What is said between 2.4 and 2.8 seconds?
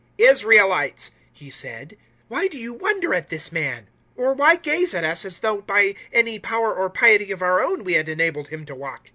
do you